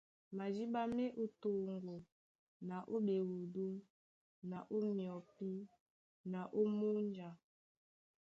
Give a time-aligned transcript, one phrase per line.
[0.37, 1.95] Madíɓá má e ó toŋgo
[2.67, 3.65] na ó ɓeúdu
[4.49, 5.49] na ó myɔpí
[6.31, 7.29] na ó múnja.